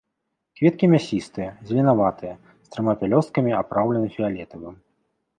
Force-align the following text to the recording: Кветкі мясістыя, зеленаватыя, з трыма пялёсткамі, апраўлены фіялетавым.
Кветкі 0.59 0.85
мясістыя, 0.93 1.49
зеленаватыя, 1.71 2.33
з 2.67 2.73
трыма 2.75 2.95
пялёсткамі, 3.01 3.51
апраўлены 3.59 4.07
фіялетавым. 4.15 4.75